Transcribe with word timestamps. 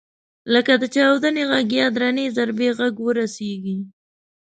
لکه 0.53 0.73
د 0.81 0.83
چاودنې 0.95 1.43
غږ 1.51 1.67
یا 1.79 1.87
درنې 1.95 2.25
ضربې 2.37 2.69
غږ 2.79 2.95
ورسېږي. 3.01 3.77